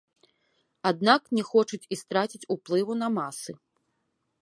[0.91, 3.51] Аднак не хочуць і страціць уплыву на масы.